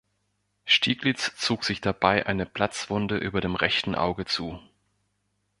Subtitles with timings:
[0.65, 4.59] Stieglitz zog sich dabei eine Platzwunde über dem rechten Auge zu.